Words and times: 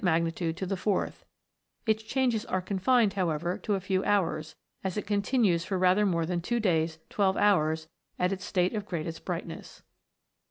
magnitude 0.03 0.57
to 0.57 0.65
the 0.65 0.75
fourth; 0.75 1.25
its 1.85 2.01
changes 2.01 2.43
are 2.47 2.59
confined, 2.59 3.13
however, 3.13 3.55
to 3.55 3.75
a 3.75 3.79
few 3.79 4.03
hours, 4.03 4.55
as 4.83 4.97
it 4.97 5.05
continues 5.05 5.63
for 5.63 5.77
rather 5.77 6.07
more 6.07 6.25
than 6.25 6.41
2 6.41 6.59
days 6.59 6.97
12 7.11 7.37
hours 7.37 7.87
at 8.17 8.31
its 8.33 8.43
state 8.43 8.73
of 8.73 8.87
greatest 8.87 9.23
brightness. 9.25 9.83